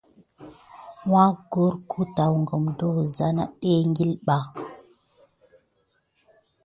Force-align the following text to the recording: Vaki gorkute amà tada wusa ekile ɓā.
Vaki 1.11 1.45
gorkute 1.51 2.21
amà 2.27 2.43
tada 2.77 2.85
wusa 2.93 3.25
ekile 3.75 4.17
ɓā. 4.25 4.37